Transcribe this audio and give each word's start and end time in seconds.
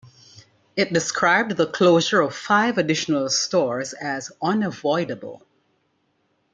It 0.75 0.91
described 0.91 1.55
the 1.57 1.67
closure 1.67 2.21
of 2.21 2.35
five 2.35 2.79
additional 2.79 3.29
stores 3.29 3.93
as 3.93 4.31
"unavoidable". 4.41 5.43